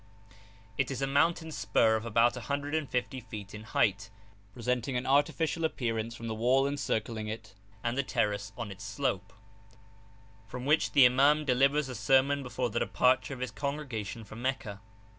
[0.79, 4.09] It is a mountain spur of about a hundred and fifty feet in height,
[4.51, 9.31] presenting an artificial appearance from the wall encircling it and the terrace on its slope,
[10.47, 14.81] from which the iman delivers a sermon before the departure of his congregation for Meccah.